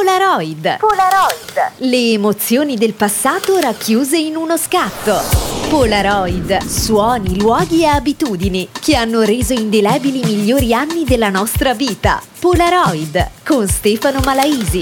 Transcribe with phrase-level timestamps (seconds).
[0.00, 0.78] Polaroid.
[0.78, 1.72] Polaroid.
[1.76, 5.20] Le emozioni del passato racchiuse in uno scatto.
[5.68, 6.56] Polaroid.
[6.64, 12.18] Suoni, luoghi e abitudini che hanno reso indelebili i migliori anni della nostra vita.
[12.38, 14.80] Polaroid con Stefano Malaisi.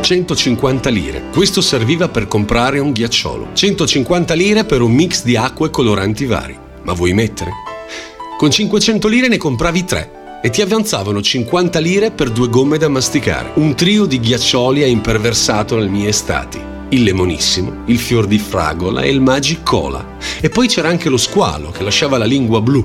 [0.00, 1.22] ...150 lire.
[1.32, 3.50] Questo serviva per comprare un ghiacciolo.
[3.52, 6.58] 150 lire per un mix di acque e coloranti vari.
[6.82, 7.67] Ma vuoi mettere?
[8.38, 12.86] Con 500 lire ne compravi tre e ti avanzavano 50 lire per due gomme da
[12.86, 13.50] masticare.
[13.54, 16.60] Un trio di ghiaccioli ha imperversato le mie estati.
[16.90, 20.17] Il lemonissimo, il fior di fragola e il magic cola.
[20.40, 22.82] E poi c'era anche lo squalo che lasciava la lingua blu,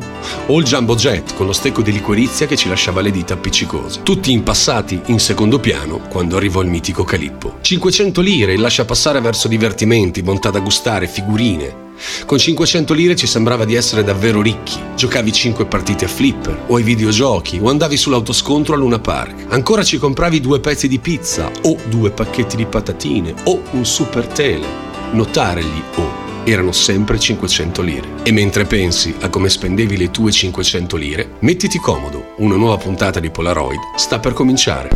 [0.48, 4.02] o il jumbo jet con lo stecco di liquirizia che ci lasciava le dita appiccicose.
[4.04, 7.58] Tutti impassati in secondo piano quando arrivò il mitico Calippo.
[7.62, 11.84] 500 lire, il lascia passare verso divertimenti, bontà da gustare, figurine,
[12.26, 14.80] con 500 lire ci sembrava di essere davvero ricchi.
[14.96, 19.46] Giocavi 5 partite a flipper o ai videogiochi o andavi sull'autoscontro a Luna Park.
[19.50, 24.28] Ancora ci compravi due pezzi di pizza o due pacchetti di patatine o un super
[24.28, 24.92] tele.
[25.12, 28.08] Notare gli O erano sempre 500 lire.
[28.24, 33.20] E mentre pensi a come spendevi le tue 500 lire, mettiti comodo, una nuova puntata
[33.20, 34.90] di Polaroid sta per cominciare.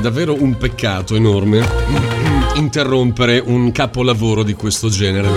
[0.00, 1.66] Davvero un peccato enorme
[2.56, 5.28] interrompere un capolavoro di questo genere.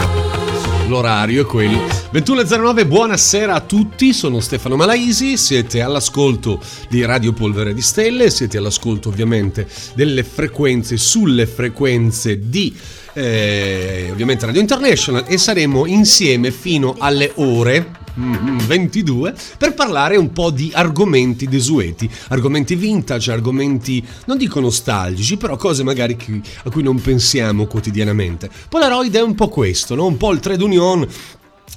[0.87, 1.85] L'orario è quello.
[2.13, 6.59] 21.09, buonasera a tutti, sono Stefano Malaisi, siete all'ascolto
[6.89, 12.75] di Radio Polvere di Stelle, siete all'ascolto ovviamente delle frequenze, sulle frequenze di
[13.13, 20.31] eh, ovviamente Radio International e saremo insieme fino alle ore 22 mm, per parlare un
[20.31, 26.17] po' di argomenti desueti, argomenti vintage, argomenti non dico nostalgici, però cose magari
[26.63, 28.49] a cui non pensiamo quotidianamente.
[28.69, 30.05] Polaroid è un po' questo, no?
[30.05, 31.07] un po' il trade union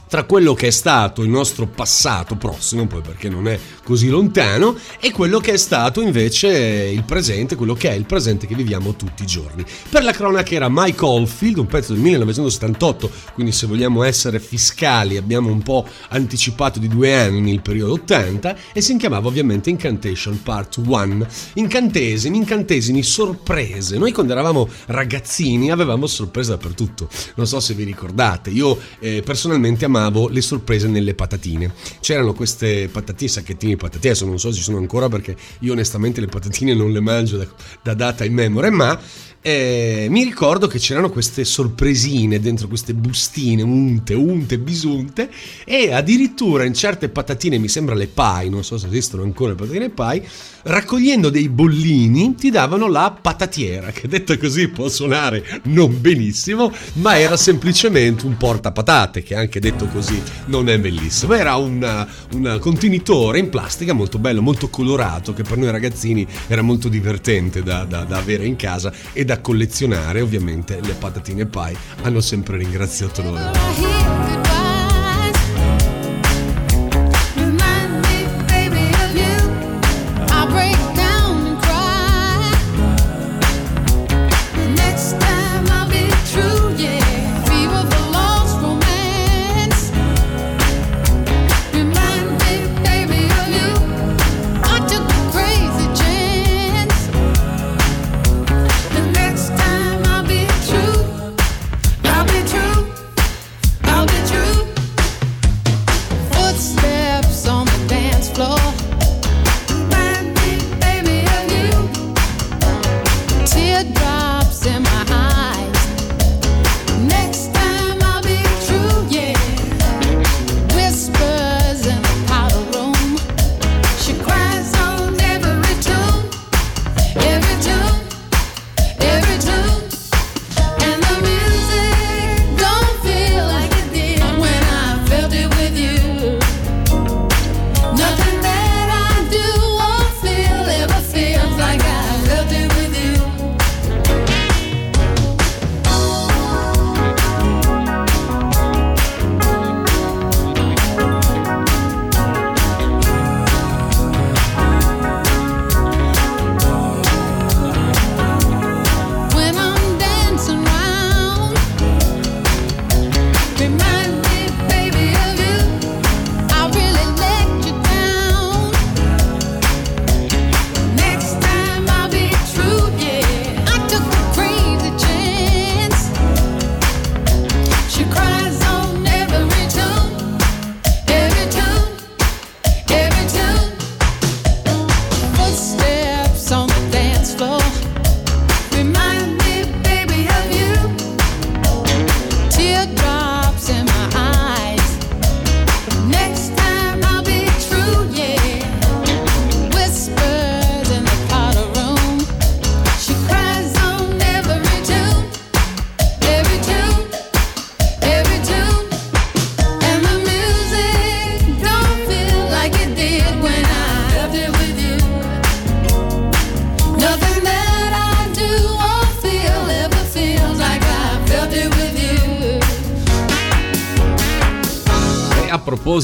[0.08, 4.76] tra quello che è stato il nostro passato prossimo, poi perché non è così lontano,
[5.00, 8.94] e quello che è stato invece il presente, quello che è il presente che viviamo
[8.94, 9.64] tutti i giorni.
[9.88, 15.16] Per la cronaca era Mike Oldfield, un pezzo del 1978, quindi se vogliamo essere fiscali
[15.16, 20.42] abbiamo un po' anticipato di due anni nel periodo 80, e si chiamava ovviamente Incantation
[20.42, 21.26] Part 1.
[21.54, 23.98] Incantesimi, incantesimi, sorprese.
[23.98, 29.84] Noi quando eravamo ragazzini avevamo sorprese dappertutto, non so se vi ricordate, io eh, personalmente
[29.84, 31.72] amavo amavo le sorprese nelle patatine.
[32.00, 35.72] C'erano queste patatine, sacchettini di patatine, adesso non so se ci sono ancora perché io
[35.72, 37.46] onestamente le patatine non le mangio da,
[37.82, 38.98] da data in memoria, ma
[39.46, 45.30] eh, mi ricordo che c'erano queste sorpresine dentro queste bustine unte, unte, bisunte
[45.64, 49.56] e addirittura in certe patatine, mi sembra le pie, non so se esistono ancora le
[49.56, 50.28] patatine pie,
[50.64, 57.16] raccogliendo dei bollini ti davano la patatiera, che detta così può suonare non benissimo, ma
[57.16, 61.34] era semplicemente un portapatate, che anche detto detto così non è bellissimo.
[61.34, 66.62] Era un, un contenitore in plastica molto bello, molto colorato, che per noi ragazzini era
[66.62, 70.20] molto divertente da, da, da avere in casa e da collezionare.
[70.20, 74.45] Ovviamente le patatine pie hanno sempre ringraziato loro.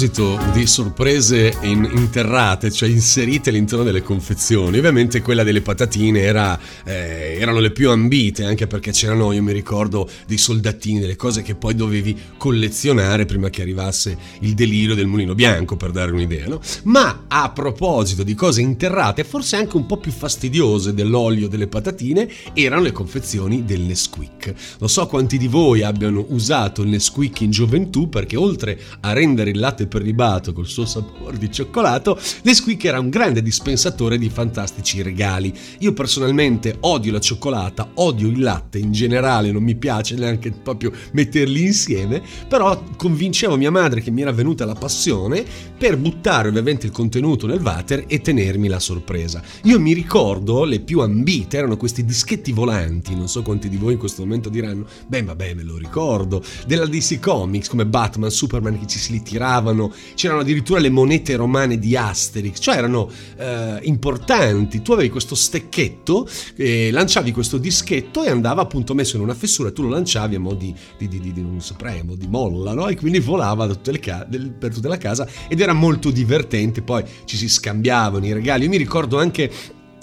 [0.02, 6.58] Proposito di sorprese in, interrate, cioè inserite all'interno delle confezioni, ovviamente quella delle patatine era,
[6.84, 7.01] eh,
[7.42, 11.54] erano le più ambite, anche perché c'erano, io mi ricordo, dei soldatini, delle cose che
[11.56, 16.46] poi dovevi collezionare prima che arrivasse il delirio del mulino bianco, per dare un'idea.
[16.46, 16.60] No?
[16.84, 22.30] Ma a proposito di cose interrate, forse anche un po' più fastidiose dell'olio delle patatine,
[22.52, 24.54] erano le confezioni del Nesquik.
[24.78, 29.50] Non so quanti di voi abbiano usato il Nesquik in gioventù, perché oltre a rendere
[29.50, 35.02] il latte prelibato col suo sapore di cioccolato, Nesquik era un grande dispensatore di fantastici
[35.02, 35.52] regali.
[35.78, 37.30] Io personalmente odio la cioccolata,
[37.94, 43.70] odio il latte in generale, non mi piace neanche proprio metterli insieme, però convincevo mia
[43.70, 45.44] madre che mi era venuta la passione
[45.76, 49.42] per buttare ovviamente il contenuto nel water e tenermi la sorpresa.
[49.64, 53.94] Io mi ricordo le più ambite erano questi dischetti volanti, non so quanti di voi
[53.94, 58.78] in questo momento diranno, beh vabbè me lo ricordo, della DC Comics come Batman, Superman
[58.78, 63.78] che ci si li tiravano c'erano addirittura le monete romane di Asterix, cioè erano eh,
[63.82, 64.82] importanti.
[64.82, 66.90] Tu avevi questo stecchetto, eh,
[67.22, 70.54] lanciavi questo dischetto e andava appunto messo in una fessura, tu lo lanciavi a mo'
[70.54, 72.88] di, di, di, di non saprei, di molla, no?
[72.88, 73.68] E quindi volava
[74.00, 76.82] ca- del, per tutta la casa ed era molto divertente.
[76.82, 78.64] Poi ci si scambiavano i regali.
[78.64, 79.50] Io mi ricordo anche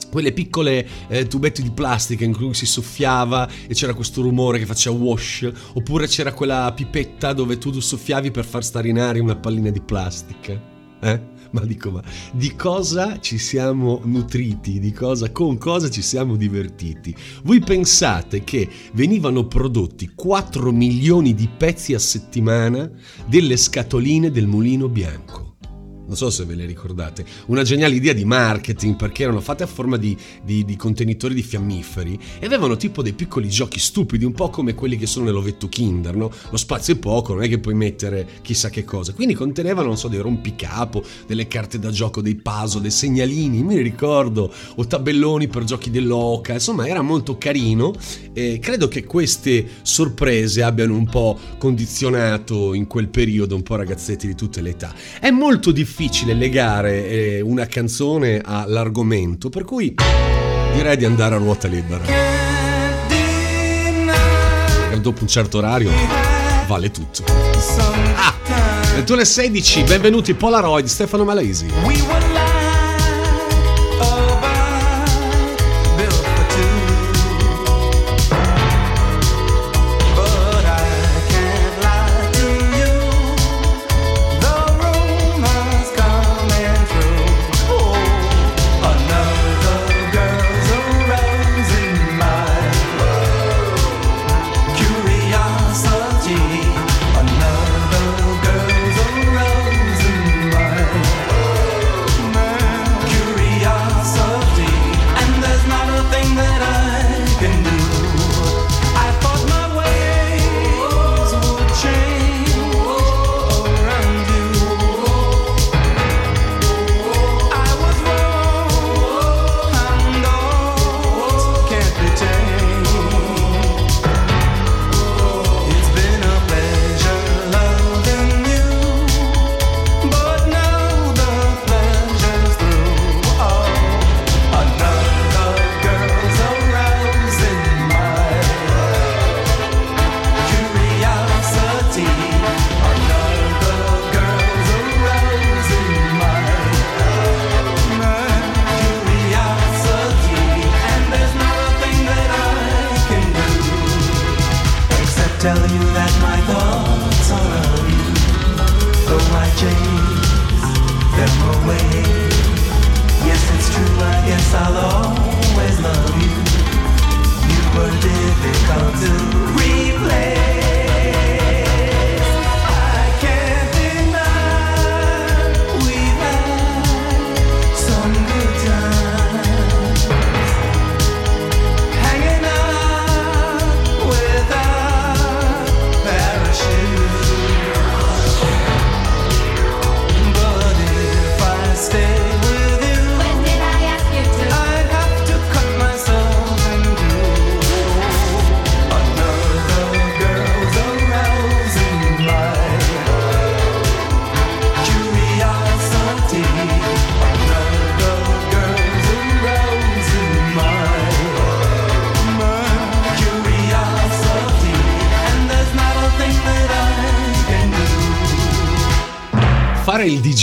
[0.10, 4.66] quelle piccole eh, tubetti di plastica in cui si soffiava e c'era questo rumore che
[4.66, 9.36] faceva wash, oppure c'era quella pipetta dove tu soffiavi per far stare in aria una
[9.36, 10.78] pallina di plastica.
[11.02, 11.38] Eh?
[11.52, 14.80] Ma dico, ma di cosa ci siamo nutriti?
[14.80, 17.16] Di cosa, con cosa ci siamo divertiti?
[17.44, 22.90] Voi pensate che venivano prodotti 4 milioni di pezzi a settimana
[23.26, 25.49] delle scatoline del mulino bianco?
[26.10, 29.68] Non so se ve le ricordate, una geniale idea di marketing perché erano fatte a
[29.68, 34.32] forma di, di, di contenitori di fiammiferi e avevano tipo dei piccoli giochi stupidi, un
[34.32, 36.32] po' come quelli che sono nell'ovetto Kinder, no?
[36.50, 39.14] Lo spazio è poco, non è che puoi mettere chissà che cosa.
[39.14, 43.80] Quindi contenevano, non so, dei rompicapo, delle carte da gioco, dei puzzle, dei segnalini, mi
[43.80, 47.94] ricordo, o tabelloni per giochi dell'oca, insomma era molto carino
[48.34, 54.26] e credo che queste sorprese abbiano un po' condizionato in quel periodo un po' ragazzetti
[54.26, 54.92] di tutte le età.
[55.20, 55.98] È molto difficile
[56.34, 59.94] legare eh, una canzone all'argomento, per cui
[60.74, 62.04] direi di andare a ruota libera.
[64.80, 65.92] Perché dopo un certo orario
[66.68, 67.24] vale tutto.
[68.16, 68.34] Ah,
[68.96, 71.68] 21 16, benvenuti Polaroid, Stefano Malaisi.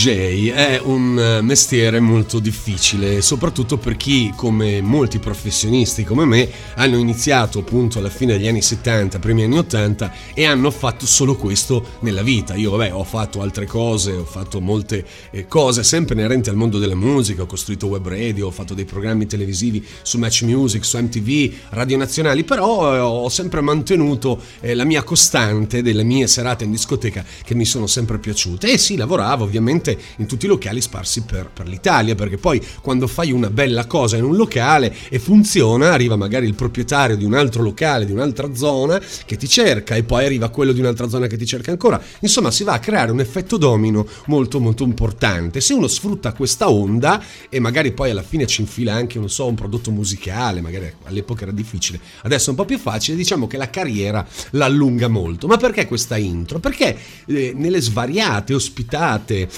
[0.06, 0.35] DJ è un eh,
[1.56, 8.10] mestiere molto difficile, soprattutto per chi, come molti professionisti come me, hanno iniziato appunto alla
[8.10, 12.56] fine degli anni 70, primi anni 80 e hanno fatto solo questo nella vita.
[12.56, 16.78] Io vabbè ho fatto altre cose, ho fatto molte eh, cose sempre inerenti al mondo
[16.78, 20.98] della musica, ho costruito web radio, ho fatto dei programmi televisivi su Match Music, su
[20.98, 26.70] MTV, radio nazionali, però eh, ho sempre mantenuto la mia costante delle mie serate in
[26.70, 28.72] discoteca che mi sono sempre piaciute.
[28.72, 33.06] E sì, lavoravo ovviamente in tutti i locali sparsi per, per l'Italia, perché poi quando
[33.06, 37.34] fai una bella cosa in un locale e funziona, arriva magari il proprietario di un
[37.34, 41.26] altro locale, di un'altra zona che ti cerca e poi arriva quello di un'altra zona
[41.26, 42.00] che ti cerca ancora.
[42.20, 45.60] Insomma, si va a creare un effetto domino molto molto importante.
[45.60, 49.46] Se uno sfrutta questa onda e magari poi alla fine ci infila anche, non so,
[49.46, 53.56] un prodotto musicale, magari all'epoca era difficile, adesso è un po' più facile, diciamo che
[53.56, 55.46] la carriera l'allunga molto.
[55.46, 56.58] Ma perché questa intro?
[56.58, 59.48] Perché eh, nelle svariate ospitate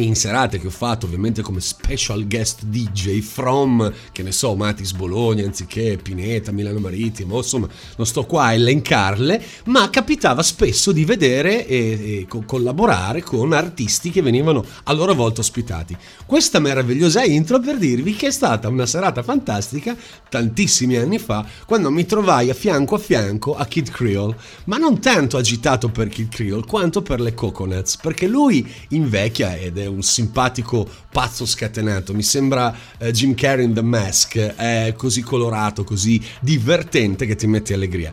[0.00, 4.92] in serate che ho fatto ovviamente come special guest DJ from, che ne so, Matis
[4.92, 11.04] Bologna anziché Pineta, Milano Marittimo, insomma non sto qua a elencarle, ma capitava spesso di
[11.04, 11.76] vedere e,
[12.20, 15.94] e co- collaborare con artisti che venivano a loro volta ospitati.
[16.24, 19.94] Questa meravigliosa intro per dirvi che è stata una serata fantastica
[20.28, 25.00] tantissimi anni fa quando mi trovai a fianco a fianco a Kid Creole, ma non
[25.00, 29.86] tanto agitato per Kid Creole quanto per le Coconuts, perché lui invecchia ed è è
[29.86, 32.14] un simpatico pazzo scatenato.
[32.14, 37.46] Mi sembra eh, Jim Carrey in The Mask, è così colorato, così divertente che ti
[37.46, 38.12] mette allegria.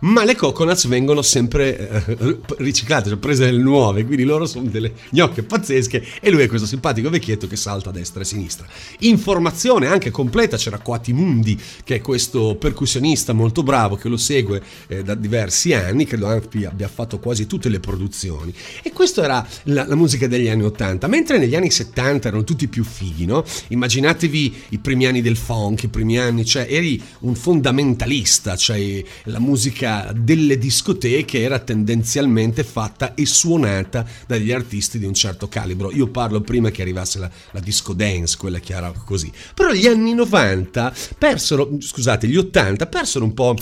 [0.00, 4.92] Ma le coconuts vengono sempre eh, riciclate, cioè prese delle nuove, quindi loro sono delle
[5.10, 8.66] gnocche pazzesche e lui è questo simpatico vecchietto che salta a destra e a sinistra.
[9.00, 15.02] Informazione anche completa, c'era Quatimundi, che è questo percussionista molto bravo che lo segue eh,
[15.02, 18.54] da diversi anni, credo anche abbia fatto quasi tutte le produzioni.
[18.82, 22.68] E questa era la, la musica degli anni 80, mentre negli anni 70 erano tutti
[22.68, 23.44] più fighi, no?
[23.68, 29.38] Immaginatevi i primi anni del funk, i primi anni, cioè eri un fondamentalista, cioè la
[29.38, 35.92] musica delle discoteche era tendenzialmente fatta e suonata dagli artisti di un certo calibro.
[35.92, 39.30] Io parlo prima che arrivasse la, la disco dance, quella che era così.
[39.54, 43.54] Però gli anni 90 persero, scusate, gli 80 persero un po'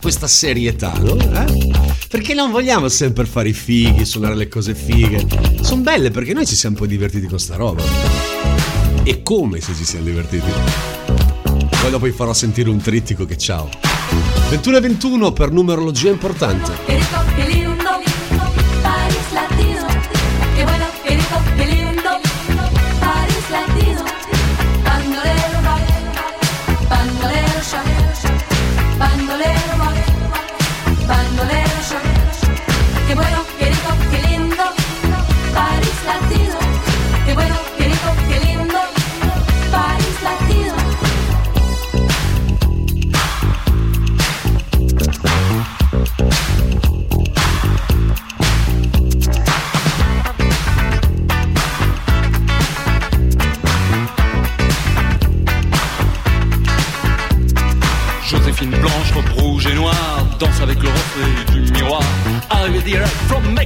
[0.00, 1.16] questa serietà, no?
[1.16, 1.96] Eh?
[2.08, 5.26] Perché non vogliamo sempre fare i fighi, suonare le cose fighe.
[5.62, 7.82] Sono belle perché noi ci siamo poi divertiti con sta roba.
[9.02, 11.17] E come se ci siamo divertiti.
[11.80, 13.68] Poi dopo vi farò sentire un trittico che ciao.
[14.50, 17.67] 21 e 21 per numerologia importante.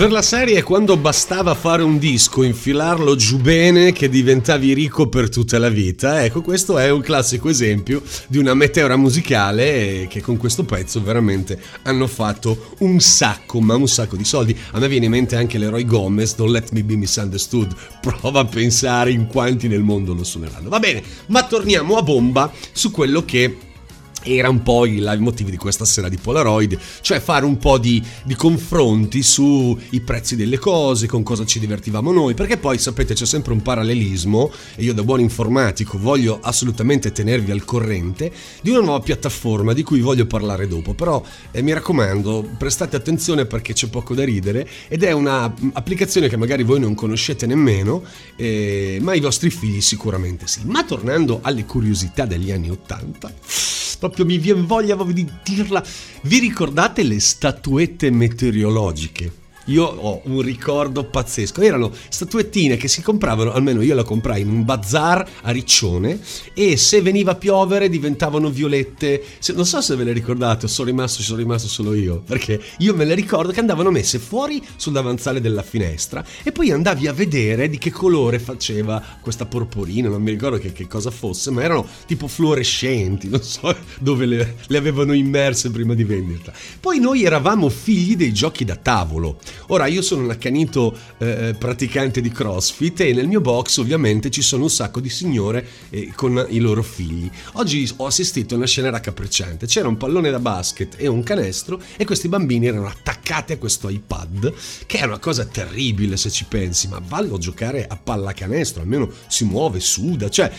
[0.00, 5.28] Per la serie quando bastava fare un disco, infilarlo giù bene che diventavi ricco per
[5.28, 6.24] tutta la vita.
[6.24, 11.60] Ecco, questo è un classico esempio di una meteora musicale che con questo pezzo veramente
[11.82, 14.56] hanno fatto un sacco, ma un sacco di soldi.
[14.70, 17.74] A me viene in mente anche l'eroe Gomez, Don't Let Me Be Misunderstood.
[18.00, 20.70] Prova a pensare in quanti nel mondo lo suoneranno.
[20.70, 23.54] Va bene, ma torniamo a bomba su quello che
[24.22, 28.02] era un po' il motivo di questa sera di Polaroid, cioè fare un po' di,
[28.24, 33.26] di, confronti sui prezzi delle cose, con cosa ci divertivamo noi, perché poi sapete c'è
[33.26, 38.80] sempre un parallelismo e io da buon informatico voglio assolutamente tenervi al corrente di una
[38.80, 43.88] nuova piattaforma di cui voglio parlare dopo, però eh, mi raccomando prestate attenzione perché c'è
[43.88, 48.02] poco da ridere ed è un'applicazione che magari voi non conoscete nemmeno,
[48.36, 50.60] eh, ma i vostri figli sicuramente sì.
[50.64, 53.32] Ma tornando alle curiosità degli anni 80,
[54.00, 55.84] proprio mi viene voglia di dirla.
[56.22, 59.32] Vi ricordate le statuette meteorologiche?
[59.70, 61.60] Io ho un ricordo pazzesco.
[61.60, 66.20] Erano statuettine che si compravano, almeno io la comprai in un bazar a Riccione
[66.54, 69.22] e se veniva a piovere diventavano violette.
[69.38, 72.94] Se, non so se ve le ricordate sono rimasto, sono rimasto solo io, perché io
[72.94, 77.12] me le ricordo che andavano messe fuori sul davanzale della finestra e poi andavi a
[77.12, 81.62] vedere di che colore faceva questa porporina, non mi ricordo che, che cosa fosse, ma
[81.62, 86.52] erano tipo fluorescenti, non so dove le, le avevano immerse prima di venderla.
[86.80, 89.38] Poi noi eravamo figli dei giochi da tavolo.
[89.68, 94.30] Ora io sono un accanito eh, eh, praticante di CrossFit e nel mio box ovviamente
[94.30, 97.30] ci sono un sacco di signore eh, con i loro figli.
[97.54, 99.66] Oggi ho assistito a una scena raccapricciante.
[99.66, 103.88] C'era un pallone da basket e un canestro e questi bambini erano attaccati a questo
[103.88, 104.52] iPad
[104.86, 109.44] che è una cosa terribile se ci pensi, ma vallo giocare a pallacanestro, almeno si
[109.44, 110.50] muove, suda, cioè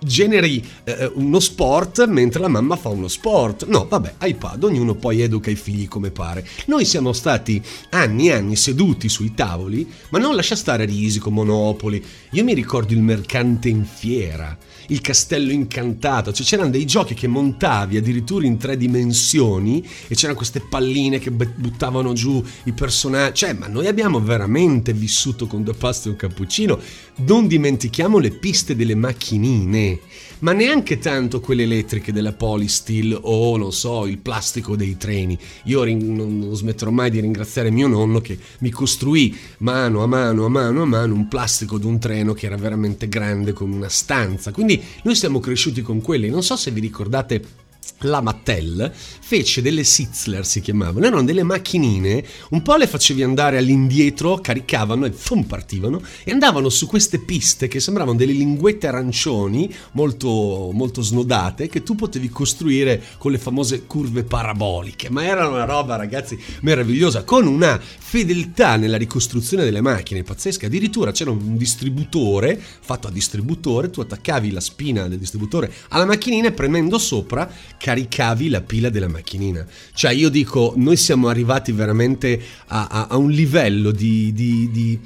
[0.00, 3.66] generi eh, uno sport mentre la mamma fa uno sport.
[3.66, 6.46] No, vabbè, iPad, ognuno poi educa i figli come pare.
[6.66, 12.02] Noi siamo stati anni anni anni seduti sui tavoli, ma non lascia stare Risico, Monopoli.
[12.32, 14.56] Io mi ricordo il mercante in fiera,
[14.88, 20.36] il castello incantato, cioè c'erano dei giochi che montavi addirittura in tre dimensioni e c'erano
[20.36, 23.32] queste palline che buttavano giù i personaggi.
[23.34, 26.78] Cioè, ma noi abbiamo veramente vissuto con due pasti e un cappuccino.
[27.26, 30.00] Non dimentichiamo le piste delle macchinine
[30.44, 35.38] ma neanche tanto quelle elettriche della Polysteel o non so, il plastico dei treni.
[35.64, 40.50] Io non smetterò mai di ringraziare mio nonno che mi costruì mano a mano a
[40.50, 44.52] mano a mano un plastico di un treno che era veramente grande come una stanza.
[44.52, 46.28] Quindi noi siamo cresciuti con quelli.
[46.28, 47.63] Non so se vi ricordate
[48.00, 53.58] la Mattel fece delle Sizzler si chiamavano, erano delle macchinine, un po' le facevi andare
[53.58, 59.72] all'indietro, caricavano e fum, partivano e andavano su queste piste che sembravano delle linguette arancioni
[59.92, 65.64] molto, molto snodate che tu potevi costruire con le famose curve paraboliche, ma era una
[65.64, 72.60] roba ragazzi meravigliosa, con una fedeltà nella ricostruzione delle macchine pazzesca, addirittura c'era un distributore
[72.60, 77.50] fatto a distributore, tu attaccavi la spina del distributore alla macchinina e premendo sopra
[77.84, 79.66] caricavi la pila della macchinina.
[79.92, 84.98] Cioè io dico, noi siamo arrivati veramente a, a, a un livello di, di, di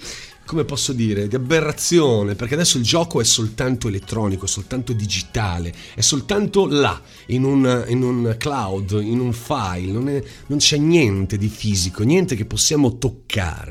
[0.44, 5.74] come posso dire, di aberrazione, perché adesso il gioco è soltanto elettronico, è soltanto digitale,
[5.92, 10.76] è soltanto là, in un, in un cloud, in un file, non, è, non c'è
[10.76, 13.70] niente di fisico, niente che possiamo toccare.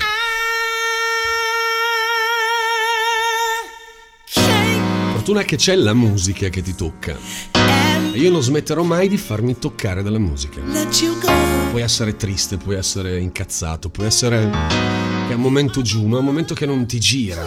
[5.14, 7.57] Fortuna che c'è la musica che ti tocca.
[8.18, 10.60] Io non smetterò mai di farmi toccare dalla musica.
[11.70, 14.50] Puoi essere triste, puoi essere incazzato, puoi essere
[15.28, 17.40] che è un momento giù, ma è un momento che non ti gira.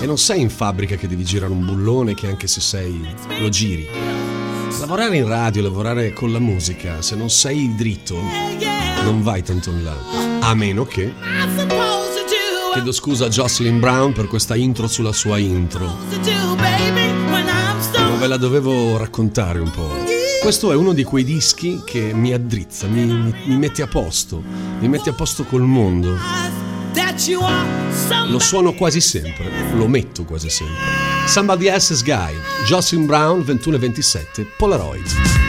[0.00, 3.00] E non sei in fabbrica che devi girare un bullone che anche se sei
[3.38, 3.86] lo giri.
[4.80, 8.20] Lavorare in radio, lavorare con la musica, se non sei dritto,
[9.04, 9.96] non vai tanto in là.
[10.40, 11.14] A meno che...
[12.72, 15.98] Chiedo scusa a Jocelyn Brown per questa intro sulla sua intro
[18.20, 19.88] ve la dovevo raccontare un po'.
[20.42, 24.42] Questo è uno di quei dischi che mi addrizza, mi, mi, mi mette a posto,
[24.78, 26.18] mi mette a posto col mondo.
[28.28, 30.76] Lo suono quasi sempre, lo metto quasi sempre.
[31.28, 32.34] Somebody Else's Guy,
[32.66, 35.39] Jocelyn Brown 2127, Polaroid.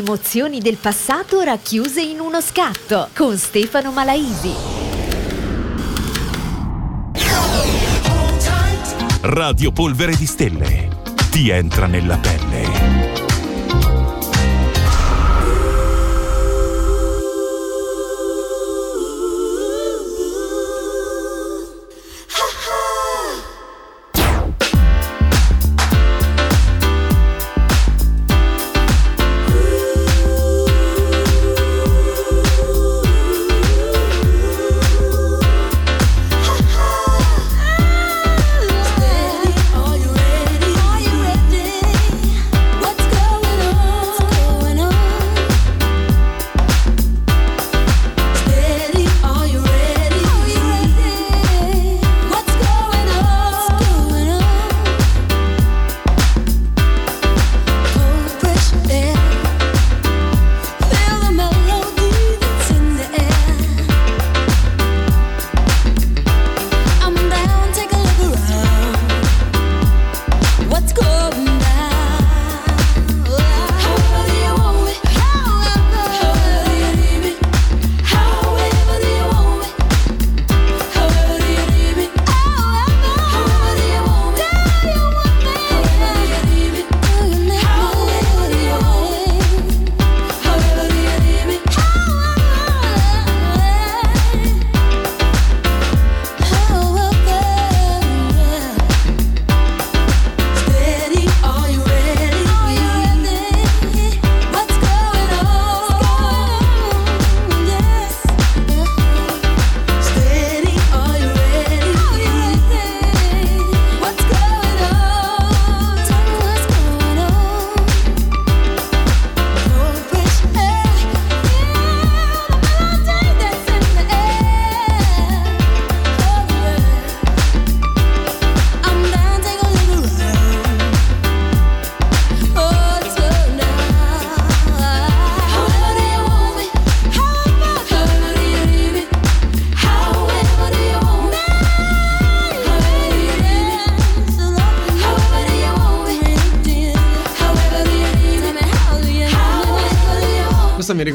[0.00, 4.52] Emozioni del passato racchiuse in uno scatto con Stefano Malaisi.
[9.22, 10.88] Radio Polvere di Stelle.
[11.30, 12.39] Ti entra nella pelle.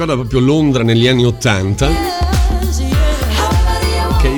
[0.05, 2.14] Ricorda proprio Londra negli anni Ottanta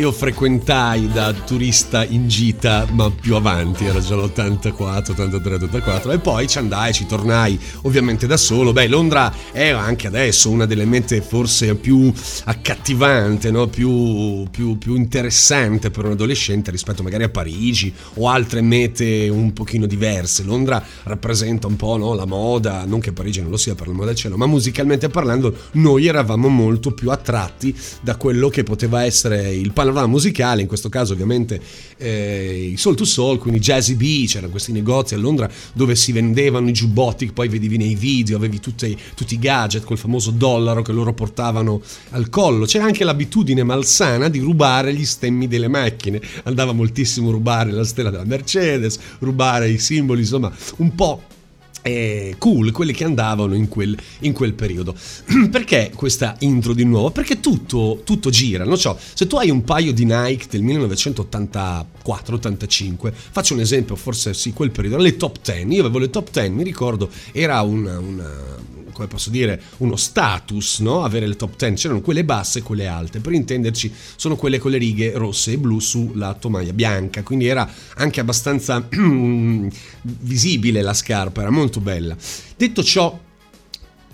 [0.08, 6.20] io frequentai da turista in gita, ma più avanti, era già l'84, 83, 84, e
[6.20, 8.72] poi ci andai, ci tornai ovviamente da solo.
[8.72, 12.12] Beh, Londra è anche adesso una delle mete forse più
[12.46, 13.68] accattivante, no?
[13.68, 19.52] più, più, più interessante per un adolescente rispetto magari a Parigi o altre mete un
[19.52, 20.44] pochino diverse.
[20.44, 22.14] Londra rappresenta un po' no?
[22.14, 25.10] la moda, non che Parigi non lo sia per la moda del cielo, ma musicalmente
[25.10, 30.68] parlando noi eravamo molto più attratti da quello che poteva essere il panorama musicale, in
[30.68, 31.60] questo caso ovviamente
[31.98, 36.12] eh, i Soul to Soul, quindi Jazzy B, c'erano questi negozi a Londra dove si
[36.12, 40.32] vendevano i giubbotti che poi vedevi nei video, avevi tutti, tutti i gadget, quel famoso
[40.32, 41.82] dollaro che loro portavano
[42.12, 42.66] al collo.
[42.66, 48.10] C'era anche l'abitudine malsana di rubare gli stemmi delle macchine, andava moltissimo rubare la stella
[48.10, 51.22] della Mercedes, rubare i simboli, insomma un po'
[52.38, 54.96] cool, quelli che andavano in quel, in quel periodo.
[55.52, 57.12] Perché questa intro di nuovo?
[57.12, 63.12] Perché tutto, tutto gira, non so, se tu hai un paio di Nike del 1984-85,
[63.14, 66.50] faccio un esempio, forse sì, quel periodo, le top 10, io avevo le top 10,
[66.50, 71.04] mi ricordo, era una, una come posso dire, uno status, no?
[71.04, 71.76] Avere le top 10.
[71.80, 73.20] C'erano quelle basse e quelle alte.
[73.20, 77.22] Per intenderci, sono quelle con le righe rosse e blu sulla tomaia bianca.
[77.22, 78.88] Quindi era anche abbastanza
[80.02, 82.18] visibile la scarpa, era molto bella.
[82.56, 83.20] Detto ciò,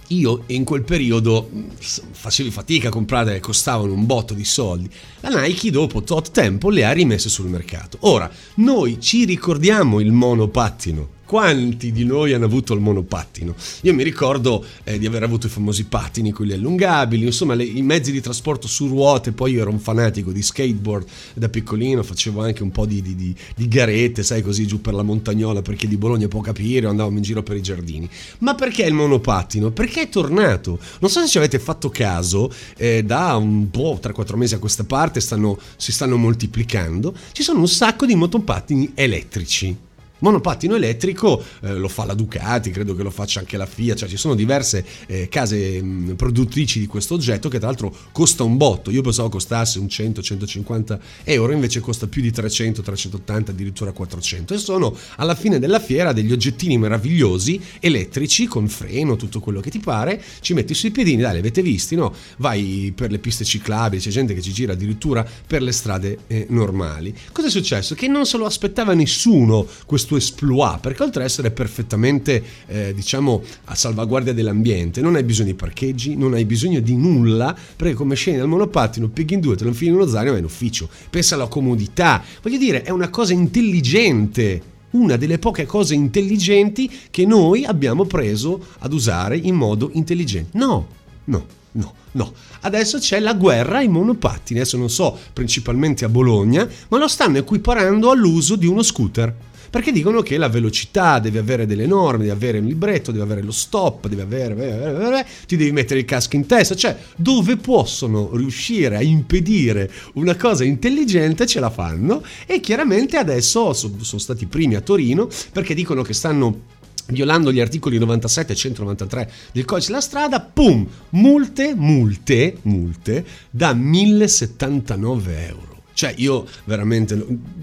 [0.07, 4.89] io in quel periodo facevi fatica a comprare, costavano un botto di soldi.
[5.21, 7.99] La Nike dopo tot tempo le ha rimesse sul mercato.
[8.01, 13.55] Ora, noi ci ricordiamo il monopattino quanti di noi hanno avuto il monopattino?
[13.81, 17.81] Io mi ricordo eh, di aver avuto i famosi pattini, quelli allungabili, insomma le, i
[17.81, 22.43] mezzi di trasporto su ruote, poi io ero un fanatico di skateboard da piccolino, facevo
[22.43, 25.87] anche un po' di, di, di, di garette, sai così giù per la montagnola, perché
[25.87, 28.07] di Bologna può capire, andavamo in giro per i giardini.
[28.41, 29.71] Ma perché il monopattino?
[29.71, 30.77] Perché è tornato?
[30.99, 34.83] Non so se ci avete fatto caso, eh, da un po', 3-4 mesi a questa
[34.83, 39.91] parte stanno, si stanno moltiplicando, ci sono un sacco di motopattini elettrici
[40.23, 44.09] monopattino elettrico eh, lo fa la Ducati, credo che lo faccia anche la Fiat, cioè
[44.09, 48.55] ci sono diverse eh, case mh, produttrici di questo oggetto che tra l'altro costa un
[48.55, 54.53] botto, io pensavo costasse un 100-150 euro, invece costa più di 300, 380, addirittura 400
[54.53, 59.69] e sono alla fine della fiera degli oggettini meravigliosi elettrici con freno, tutto quello che
[59.69, 62.13] ti pare, ci metti sui piedini, dai, li avete visti, no?
[62.37, 66.45] Vai per le piste ciclabili, c'è gente che ci gira addirittura per le strade eh,
[66.49, 67.13] normali.
[67.33, 67.93] Cosa è successo?
[67.93, 72.93] Che non se lo aspettava nessuno questo suo esploit, perché oltre ad essere perfettamente, eh,
[72.93, 77.93] diciamo, a salvaguardia dell'ambiente, non hai bisogno di parcheggi, non hai bisogno di nulla, perché
[77.93, 80.39] come scendi dal monopattino, pieghi in due, te lo infili in uno zaino e vai
[80.39, 80.89] in ufficio.
[81.09, 87.25] Pensa alla comodità, voglio dire, è una cosa intelligente una delle poche cose intelligenti che
[87.25, 90.55] noi abbiamo preso ad usare in modo intelligente.
[90.55, 90.87] No,
[91.23, 92.33] no, no, no.
[92.61, 97.39] Adesso c'è la guerra ai monopattini, adesso non so, principalmente a Bologna, ma lo stanno
[97.39, 99.35] equiparando all'uso di uno scooter
[99.73, 103.41] perché dicono che la velocità deve avere delle norme, deve avere un libretto, deve avere
[103.41, 105.25] lo stop, deve avere...
[105.47, 110.63] ti devi mettere il casco in testa, cioè dove possono riuscire a impedire una cosa
[110.63, 112.23] intelligente ce la fanno.
[112.45, 116.65] E chiaramente adesso sono stati i primi a Torino perché dicono che stanno
[117.07, 123.73] violando gli articoli 97 e 193 del codice della strada, pum, multe, multe, multe da
[123.73, 125.72] 1079 euro.
[126.03, 127.13] Cioè, io veramente,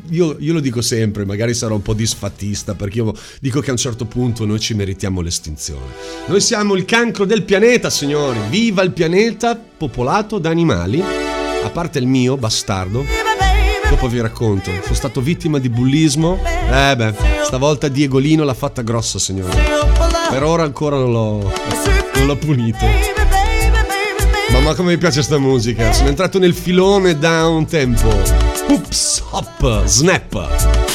[0.08, 3.72] io, io, lo dico sempre, magari sarò un po' disfattista, perché io dico che a
[3.72, 5.84] un certo punto noi ci meritiamo l'estinzione.
[6.24, 8.38] Noi siamo il cancro del pianeta, signori.
[8.48, 13.04] Viva il pianeta popolato da animali, a parte il mio, bastardo.
[13.90, 16.42] Dopo vi racconto, sono stato vittima di bullismo.
[16.42, 19.54] Eh beh, stavolta Diegolino l'ha fatta grossa, signori.
[20.30, 21.52] Per ora ancora non l'ho,
[22.14, 23.19] non l'ho punito.
[24.52, 25.92] Mamma come mi piace sta musica.
[25.92, 28.08] Sono entrato nel filone da un tempo.
[28.68, 30.89] Ups, hop, snap.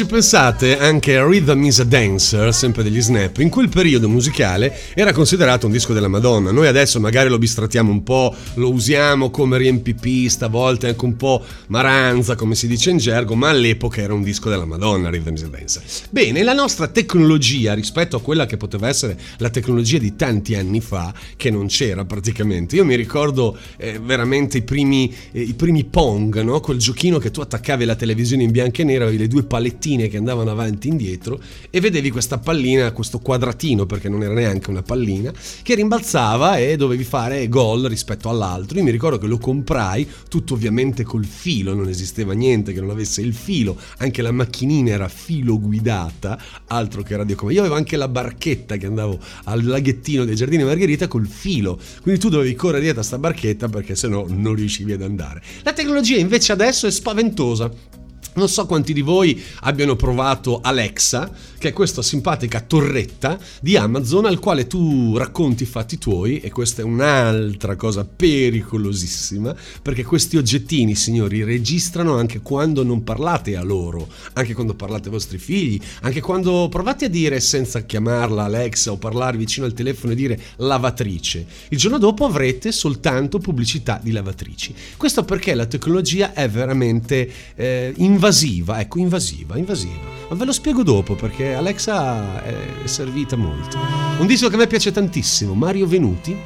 [0.00, 5.12] Ci pensate, anche Rhythm is a Dancer, sempre degli Snap, in quel periodo musicale era
[5.12, 6.50] considerato un disco della Madonna.
[6.52, 11.44] Noi adesso magari lo bistrattiamo un po', lo usiamo come riempipi, stavolta anche un po'
[11.66, 15.42] maranza, come si dice in gergo, ma all'epoca era un disco della Madonna, Rhythm is
[15.42, 15.82] a Dancer.
[16.08, 20.80] Bene, la nostra tecnologia rispetto a quella che poteva essere la tecnologia di tanti anni
[20.80, 22.74] fa, che non c'era praticamente.
[22.74, 26.60] Io mi ricordo eh, veramente i primi, eh, i primi Pong, no?
[26.60, 29.88] quel giochino che tu attaccavi alla televisione in bianco e nero, avevi le due palette
[29.90, 34.34] pallettine che andavano avanti e indietro e vedevi questa pallina, questo quadratino, perché non era
[34.34, 38.78] neanche una pallina, che rimbalzava e dovevi fare gol rispetto all'altro.
[38.78, 42.90] Io mi ricordo che lo comprai, tutto ovviamente col filo, non esisteva niente che non
[42.90, 47.58] avesse il filo, anche la macchinina era filo guidata, altro che radiocomando.
[47.58, 52.20] Io avevo anche la barchetta che andavo al laghettino dei giardini Margherita col filo, quindi
[52.20, 55.42] tu dovevi correre dietro a sta barchetta perché sennò non riuscivi ad andare.
[55.62, 57.98] La tecnologia invece adesso è spaventosa
[58.34, 64.24] non so quanti di voi abbiano provato Alexa, che è questa simpatica torretta di Amazon
[64.24, 70.36] al quale tu racconti i fatti tuoi e questa è un'altra cosa pericolosissima perché questi
[70.36, 75.80] oggettini, signori, registrano anche quando non parlate a loro, anche quando parlate ai vostri figli,
[76.02, 80.40] anche quando provate a dire senza chiamarla Alexa o parlare vicino al telefono e dire
[80.56, 81.44] lavatrice.
[81.68, 84.74] Il giorno dopo avrete soltanto pubblicità di lavatrici.
[84.96, 90.18] Questo perché la tecnologia è veramente eh, invasiva, ecco, invasiva, invasiva.
[90.28, 93.78] Ma ve lo spiego dopo perché Alexa è servita molto.
[94.18, 96.36] Un disco che a me piace tantissimo, Mario Venuti,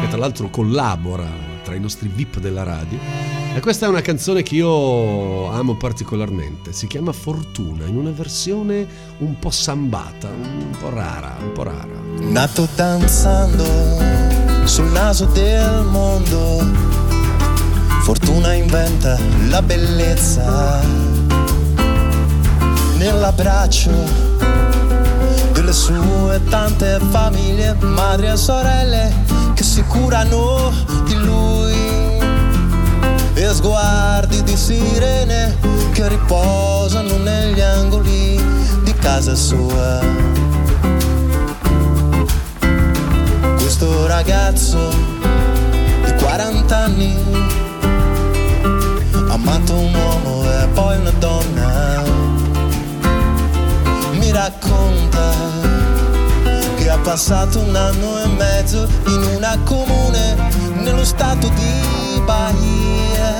[0.00, 1.28] che tra l'altro collabora
[1.62, 2.96] tra i nostri VIP della radio.
[3.54, 6.72] E questa è una canzone che io amo particolarmente.
[6.72, 8.86] Si chiama Fortuna, in una versione
[9.18, 12.00] un po' sambata, un po' rara, un po' rara.
[12.18, 13.66] Nato danzando
[14.64, 16.64] sul naso del mondo,
[18.04, 19.18] Fortuna inventa
[19.48, 21.09] la bellezza
[23.00, 23.90] nell'abbraccio
[25.52, 29.10] delle sue tante famiglie, madri e sorelle
[29.54, 30.70] che si curano
[31.06, 32.18] di lui
[33.32, 35.56] e sguardi di sirene
[35.92, 38.38] che riposano negli angoli
[38.84, 40.00] di casa sua.
[43.56, 44.90] Questo ragazzo
[46.04, 47.16] di 40 anni
[49.26, 52.19] ha amato un uomo e poi una donna
[54.40, 55.32] racconta
[56.76, 60.34] che ha passato un anno e mezzo in una comune
[60.76, 63.34] nello stato di Bahia.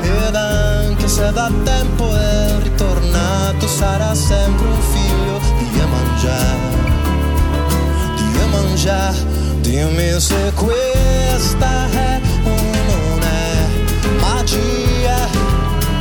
[0.00, 6.42] Ed anche se da tempo è ritornato sarà sempre un figlio di Iemanjá
[8.16, 9.12] di Iemanjá
[9.60, 12.54] dimmi se questa è o
[12.88, 15.28] non è magia.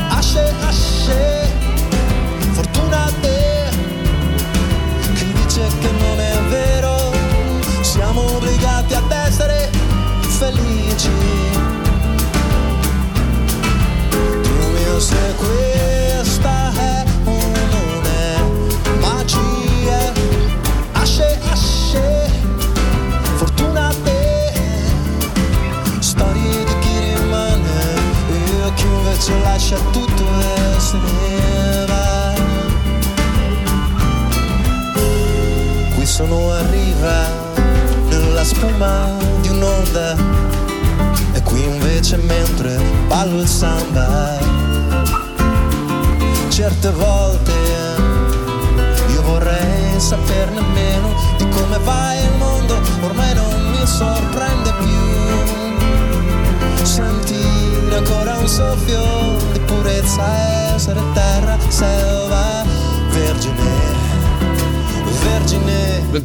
[0.09, 1.32] Asce asce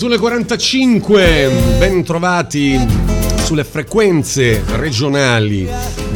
[0.09, 1.79] 21.45.
[1.79, 2.81] Ben trovati
[3.45, 5.69] sulle frequenze regionali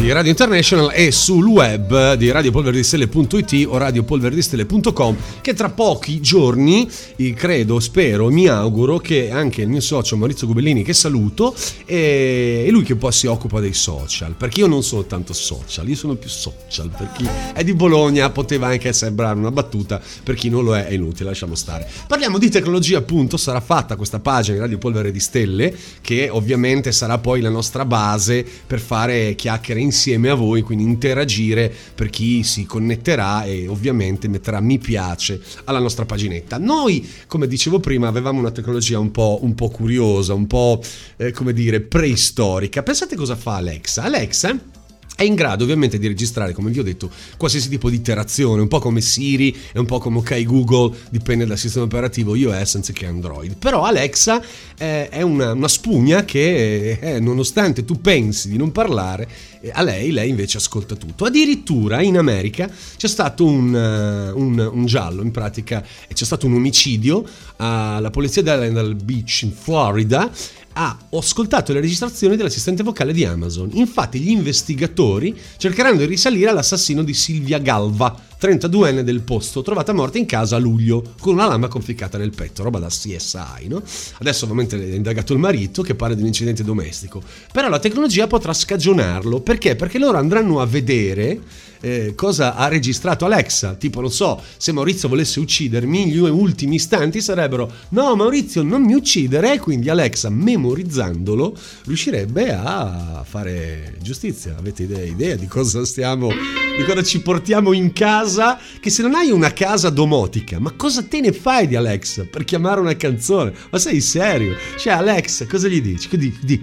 [0.02, 6.90] di Radio International e sul web di radiopolveridistelle.it o radiopolveridistelle.com che tra pochi giorni,
[7.36, 12.82] credo, spero, mi auguro che anche il mio socio Maurizio Gubellini, che saluto, è lui
[12.82, 16.28] che poi si occupa dei social, perché io non sono tanto social, io sono più
[16.28, 20.74] social, per chi è di Bologna poteva anche sembrare una battuta, per chi non lo
[20.74, 21.88] è è inutile, lasciamo stare.
[22.08, 26.90] Parliamo di tecnologia appunto, sarà fatta questa pagina di Radio Polvere di Stelle che ovviamente
[26.90, 29.90] sarà poi la nostra base per fare chiacchiere insieme
[30.30, 36.04] a voi, quindi interagire per chi si connetterà e ovviamente metterà mi piace alla nostra
[36.04, 36.58] paginetta.
[36.58, 40.80] Noi, come dicevo prima, avevamo una tecnologia un po', un po curiosa, un po'
[41.16, 42.82] eh, come dire preistorica.
[42.82, 44.02] Pensate cosa fa Alexa?
[44.02, 44.71] Alexa
[45.14, 48.68] è in grado ovviamente di registrare, come vi ho detto, qualsiasi tipo di interazione, un
[48.68, 53.06] po' come Siri e un po' come OK Google, dipende dal sistema operativo iOS anziché
[53.06, 53.56] Android.
[53.56, 54.42] Però Alexa
[54.78, 59.28] eh, è una, una, spugna che, eh, nonostante tu pensi di non parlare,
[59.60, 61.24] eh, a lei, lei invece ascolta tutto.
[61.24, 67.24] Addirittura in America c'è stato un, un, un giallo, in pratica c'è stato un omicidio
[67.56, 70.30] alla polizia dell'Endal Beach in Florida
[70.72, 73.70] ha ascoltato le registrazioni dell'assistente vocale di Amazon.
[73.72, 80.18] Infatti gli investigatori cercheranno di risalire all'assassino di Silvia Galva, 32enne del posto, trovata morta
[80.18, 83.82] in casa a luglio con una lama conficcata nel petto, roba da CSI, no?
[84.18, 88.26] Adesso ovviamente è indagato il marito che parla di un incidente domestico, però la tecnologia
[88.26, 89.76] potrà scagionarlo, perché?
[89.76, 91.40] Perché loro andranno a vedere
[91.82, 93.74] eh, cosa ha registrato Alexa.
[93.74, 98.94] Tipo, non so, se Maurizio volesse uccidermi, gli ultimi istanti sarebbero: No, Maurizio, non mi
[98.94, 99.54] uccidere.
[99.54, 101.54] E quindi Alexa, memorizzandolo,
[101.84, 104.56] riuscirebbe a fare giustizia.
[104.56, 108.58] Avete idea, idea di cosa stiamo, di cosa ci portiamo in casa?
[108.80, 112.44] Che se non hai una casa domotica, ma cosa te ne fai di Alexa per
[112.44, 113.52] chiamare una canzone?
[113.70, 114.54] Ma sei serio?
[114.78, 116.08] Cioè, Alexa, cosa gli dici?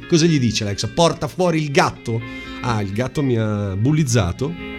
[0.08, 0.88] Cosa gli dice Alexa?
[0.88, 2.22] Porta fuori il gatto?
[2.62, 4.78] Ah, il gatto mi ha bullizzato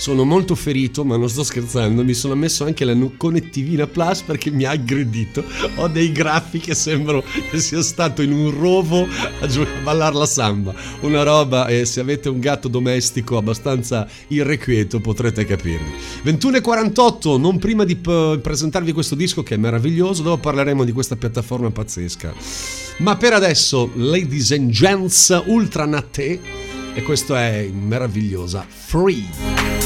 [0.00, 2.02] sono molto ferito, ma non sto scherzando.
[2.02, 5.44] Mi sono messo anche la connettivina Plus perché mi ha aggredito.
[5.74, 9.06] Ho dei graffi che sembrano che sia stato in un rovo
[9.40, 10.74] a, gi- a ballare la samba.
[11.00, 15.92] Una roba, e se avete un gatto domestico abbastanza irrequieto potrete capirmi.
[16.24, 21.16] 21.48, non prima di p- presentarvi questo disco che è meraviglioso, dopo parleremo di questa
[21.16, 22.32] piattaforma pazzesca.
[23.00, 26.40] Ma per adesso, ladies and gents, ultra natte,
[26.94, 29.79] e questo è meravigliosa Free.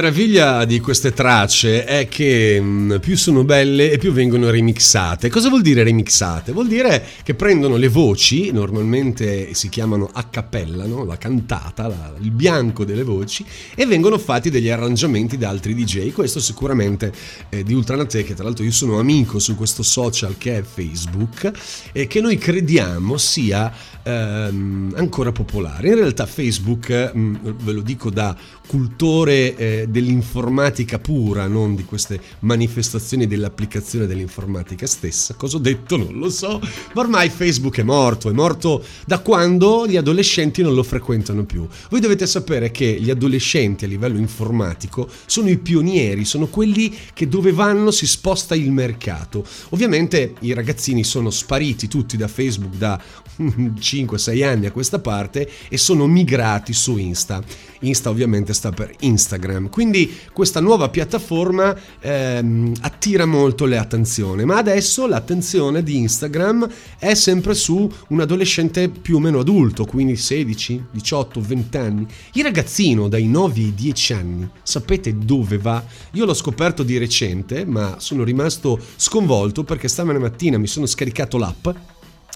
[0.00, 5.28] Meraviglia di queste tracce è che mm, più sono belle e più vengono remixate.
[5.28, 6.52] Cosa vuol dire remixate?
[6.52, 11.04] Vuol dire che prendono le voci, normalmente si chiamano a cappella, no?
[11.04, 13.44] la cantata, la, il bianco delle voci,
[13.74, 16.12] e vengono fatti degli arrangiamenti da altri DJ.
[16.12, 17.12] Questo sicuramente
[17.50, 21.52] eh, di Ultranate, che tra l'altro io sono amico su questo social che è Facebook,
[21.92, 23.70] e che noi crediamo sia
[24.02, 25.88] ehm, ancora popolare.
[25.88, 28.36] In realtà Facebook, mh, mm, ve lo dico da
[28.66, 35.34] cultore eh, dell'informatica pura, non di queste manifestazioni dell'applicazione dell'informatica stessa.
[35.34, 35.96] Cosa ho detto?
[35.96, 36.60] Non lo so.
[36.94, 41.66] Ma ormai Facebook è morto, è morto da quando gli adolescenti non lo frequentano più.
[41.88, 47.26] Voi dovete sapere che gli adolescenti a livello informatico sono i pionieri, sono quelli che
[47.26, 49.44] dove vanno si sposta il mercato.
[49.70, 53.00] Ovviamente i ragazzini sono spariti tutti da Facebook da
[53.90, 57.42] 5-6 anni a questa parte e sono migrati su Insta.
[57.80, 59.70] Insta ovviamente sta per Instagram.
[59.70, 66.68] Quindi questa nuova piattaforma ehm, attira molto l'attenzione, ma adesso l'attenzione di Instagram
[66.98, 72.06] è sempre su un adolescente più o meno adulto, quindi 16, 18, 20 anni.
[72.32, 75.82] Il ragazzino dai 9 ai 10 anni, sapete dove va?
[76.12, 81.38] Io l'ho scoperto di recente, ma sono rimasto sconvolto perché stamane mattina mi sono scaricato
[81.38, 81.68] l'app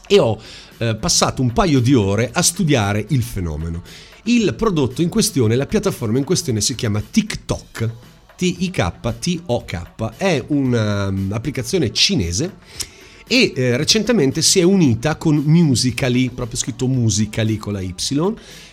[0.07, 0.39] e ho
[0.79, 3.83] eh, passato un paio di ore a studiare il fenomeno.
[4.25, 7.91] Il prodotto in questione, la piattaforma in questione si chiama TikTok.
[8.37, 10.17] T-I-K-T-O-K.
[10.17, 12.55] È un'applicazione cinese
[13.27, 17.95] e eh, recentemente si è unita con Musically, proprio scritto Musically con la Y,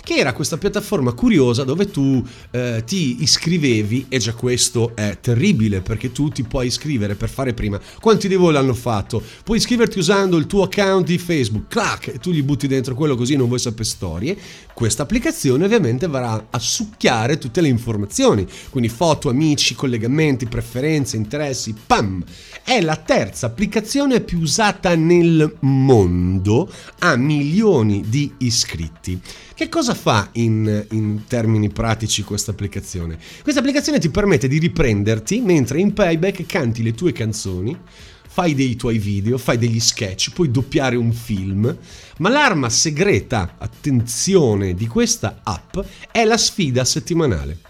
[0.04, 5.82] che era questa piattaforma curiosa dove tu eh, ti iscrivevi e già questo è terribile
[5.82, 7.80] perché tu ti puoi iscrivere per fare prima.
[8.00, 9.24] Quanti di voi l'hanno fatto?
[9.44, 13.16] Puoi iscriverti usando il tuo account di Facebook, clac, e tu gli butti dentro quello
[13.16, 14.38] così non vuoi sapere storie.
[14.74, 21.74] Questa applicazione ovviamente verrà a succhiare tutte le informazioni, quindi foto, amici, collegamenti, preferenze, interessi,
[21.86, 22.24] pam!
[22.64, 29.20] È la terza applicazione più usata nel mondo, ha milioni di iscritti.
[29.54, 33.18] Che cosa fa in, in termini pratici questa applicazione?
[33.42, 37.78] Questa applicazione ti permette di riprenderti mentre in playback canti le tue canzoni,
[38.28, 41.76] fai dei tuoi video, fai degli sketch, puoi doppiare un film,
[42.20, 45.78] ma l'arma segreta, attenzione, di questa app
[46.12, 47.70] è la sfida settimanale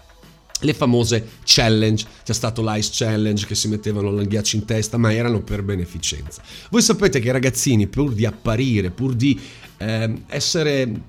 [0.62, 5.12] le famose challenge, c'è stato l'Ice Challenge che si mettevano il ghiaccio in testa, ma
[5.12, 6.42] erano per beneficenza.
[6.70, 9.38] Voi sapete che i ragazzini, pur di apparire, pur di
[9.78, 11.00] eh, essere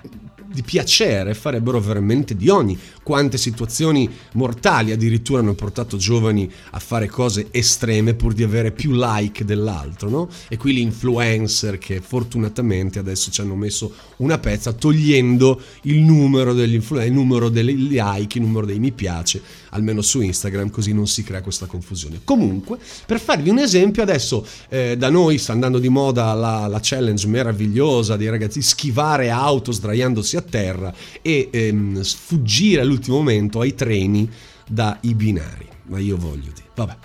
[0.54, 2.78] di piacere farebbero veramente di ogni.
[3.04, 8.92] Quante situazioni mortali addirittura hanno portato giovani a fare cose estreme pur di avere più
[8.94, 10.30] like dell'altro, no?
[10.48, 16.54] E qui gli influencer che fortunatamente adesso ci hanno messo una pezza togliendo il numero
[16.54, 20.94] degli influencer, il numero dei like, il numero dei mi piace, almeno su Instagram, così
[20.94, 22.22] non si crea questa confusione.
[22.24, 26.80] Comunque, per farvi un esempio, adesso eh, da noi sta andando di moda la, la
[26.82, 33.74] challenge meravigliosa dei ragazzi schivare auto sdraiandosi a terra e ehm, sfuggire all'ultimo momento ai
[33.76, 34.30] treni
[34.68, 35.68] dai binari.
[35.86, 36.96] Ma io voglio dire, vabbè.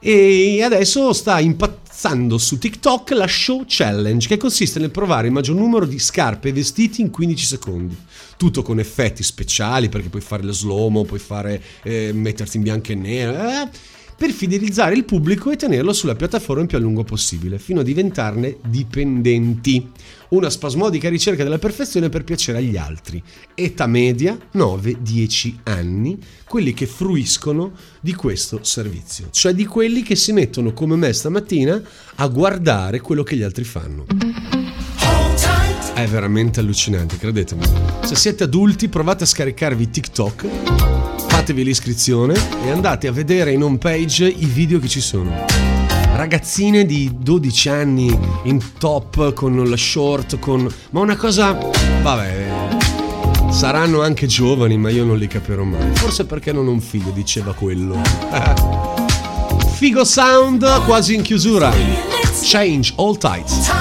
[0.00, 5.56] E adesso sta impazzando su TikTok la Show Challenge, che consiste nel provare il maggior
[5.56, 7.96] numero di scarpe e vestiti in 15 secondi.
[8.36, 12.92] Tutto con effetti speciali, perché puoi fare lo slow-mo, puoi fare eh, metterti in bianco
[12.92, 13.32] e nero.
[13.32, 13.68] Eh,
[14.16, 17.84] per fidelizzare il pubblico e tenerlo sulla piattaforma il più a lungo possibile, fino a
[17.84, 19.90] diventarne dipendenti.
[20.30, 23.22] Una spasmodica ricerca della perfezione per piacere agli altri.
[23.54, 30.32] Età media 9-10 anni, quelli che fruiscono di questo servizio, cioè di quelli che si
[30.32, 31.80] mettono come me stamattina
[32.16, 34.04] a guardare quello che gli altri fanno.
[35.94, 37.62] È veramente allucinante, credetemi.
[38.04, 40.46] Se siete adulti provate a scaricarvi TikTok
[41.48, 45.77] fatevi l'iscrizione e andate a vedere in home page i video che ci sono.
[46.18, 50.68] Ragazzine di 12 anni in top con la short, con...
[50.90, 51.56] ma una cosa...
[52.02, 55.94] vabbè, saranno anche giovani, ma io non li capirò mai.
[55.94, 58.00] Forse perché non ho un figlio, diceva quello.
[59.76, 61.72] Figo Sound quasi in chiusura.
[62.42, 63.77] Change all tight.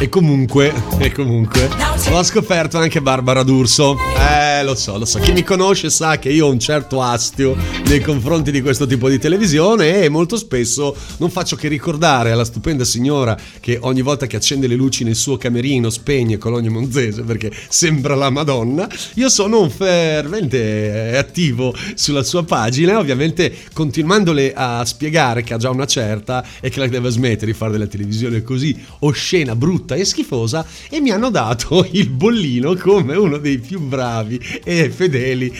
[0.00, 1.60] E comunque, e comunque,
[2.10, 3.96] L'ho scoperto anche Barbara D'Urso.
[4.18, 5.20] Eh, lo so, lo so.
[5.20, 9.08] Chi mi conosce sa che io ho un certo astio nei confronti di questo tipo
[9.08, 14.26] di televisione e molto spesso non faccio che ricordare alla stupenda signora che ogni volta
[14.26, 18.88] che accende le luci nel suo camerino spegne Cologno Monzese perché sembra la Madonna.
[19.14, 25.58] Io sono un fervente eh, attivo sulla sua pagina, ovviamente continuandole a spiegare che ha
[25.58, 29.94] già una certa e che la deve smettere di fare della televisione così oscena, brutta
[29.94, 35.52] e schifosa e mi hanno dato il bollino come uno dei più bravi e fedeli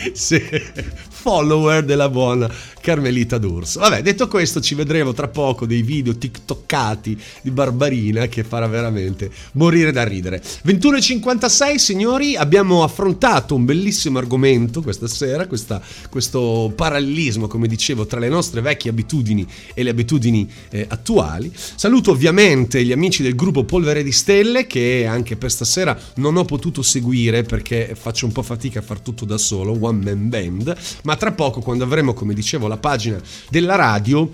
[1.09, 3.79] follower della buona Carmelita D'Urso.
[3.79, 9.29] Vabbè, detto questo, ci vedremo tra poco dei video tiktokkati di Barbarina che farà veramente
[9.53, 10.41] morire da ridere.
[10.41, 18.19] 21.56, signori, abbiamo affrontato un bellissimo argomento questa sera, questa- questo parallelismo, come dicevo, tra
[18.19, 21.51] le nostre vecchie abitudini e le abitudini eh, attuali.
[21.53, 26.45] Saluto ovviamente gli amici del gruppo Polvere di Stelle che anche per stasera non ho
[26.45, 30.75] potuto seguire perché faccio un po' fatica a far tutto da solo, one man band,
[31.03, 33.19] ma tra poco quando avremo, come dicevo, la pagina
[33.49, 34.29] della radio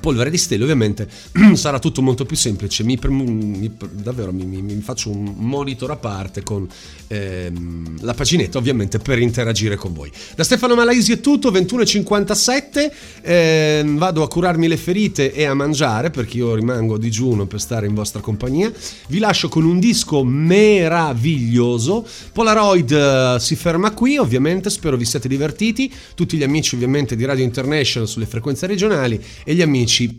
[0.00, 1.06] Polvere di stelle ovviamente
[1.54, 6.42] sarà tutto molto più semplice, mi, mi- davvero mi- mi faccio un monitor a parte
[6.42, 6.66] con
[7.08, 10.10] ehm, la paginetta ovviamente per interagire con voi.
[10.34, 16.10] Da Stefano Malaisi è tutto, 21.57, ehm, vado a curarmi le ferite e a mangiare
[16.10, 18.72] perché io rimango a digiuno per stare in vostra compagnia,
[19.08, 25.28] vi lascio con un disco meraviglioso, Polaroid eh, si ferma qui ovviamente, spero vi siate
[25.28, 29.71] divertiti, tutti gli amici ovviamente di Radio International sulle frequenze regionali e gli amici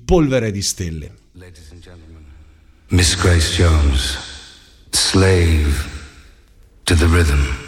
[0.05, 1.11] Polvere di Stelle.
[2.87, 4.17] Miss Grace Jones,
[4.89, 5.89] slave
[6.83, 7.62] to the rhythm.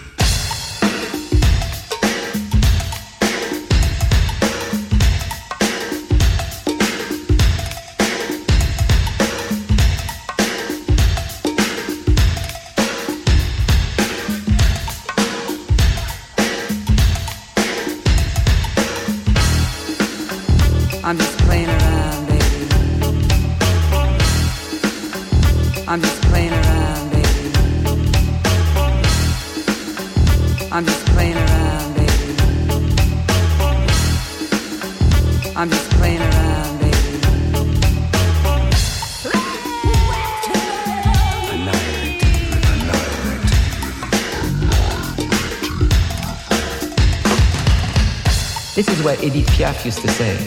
[49.26, 50.38] Edith Piaf used to say.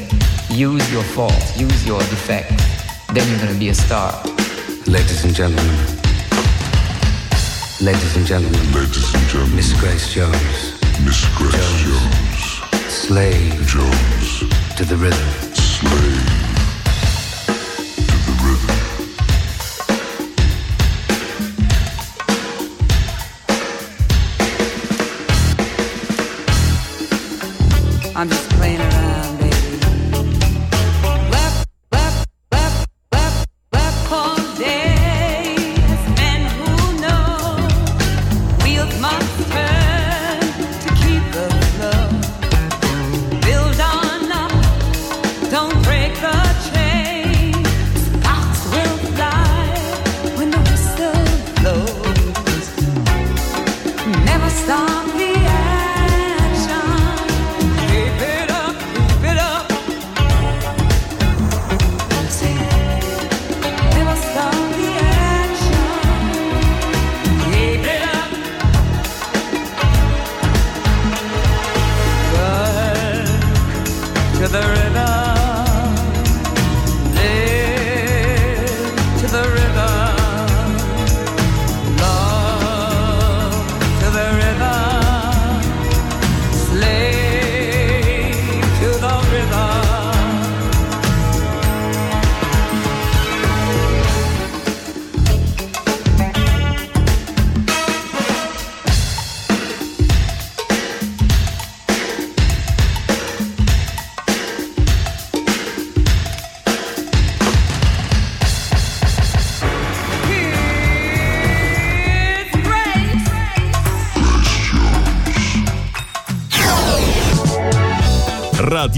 [0.51, 2.51] Use your faults, use your defect,
[3.13, 4.13] then you're gonna be a star.
[4.87, 5.77] Ladies and gentlemen.
[7.81, 8.73] Ladies and gentlemen.
[8.73, 9.57] Ladies and gentlemen.
[9.57, 10.81] Miss Grace Jones.
[11.05, 12.41] Miss Grace Jones.
[12.89, 14.45] Slave Jones.
[14.77, 15.29] To the rhythm.
[15.55, 16.28] Slave.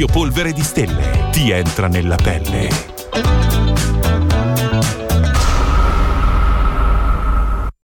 [0.01, 2.90] Radio Polvere di Stelle ti entra nella pelle.